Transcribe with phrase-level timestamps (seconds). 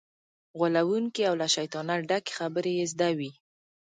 [0.57, 3.31] غولونکې او له شیطانت ډکې خبرې یې زده وي.